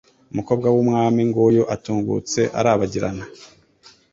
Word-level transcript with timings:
Umukobwa 0.31 0.67
w’umwami 0.73 1.21
nguyu 1.29 1.63
atungutse 1.75 2.41
arabagirana 2.59 3.25